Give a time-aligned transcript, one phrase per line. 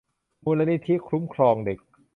[0.43, 1.79] มูลนิธิคุ้มครองเด็ก